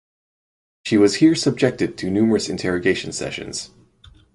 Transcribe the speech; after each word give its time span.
She 0.83 0.97
was 0.97 1.17
here 1.17 1.35
subjected 1.35 1.95
to 1.99 2.09
numerous 2.09 2.49
interrogation 2.49 3.11
sessions. 3.11 3.69